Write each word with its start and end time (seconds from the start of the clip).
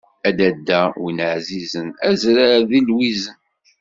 A 0.27 0.29
dadda 0.37 0.81
win 1.01 1.19
ɛzizen, 1.33 1.87
azrar 2.09 2.59
deg 2.71 2.83
lwizen. 2.89 3.39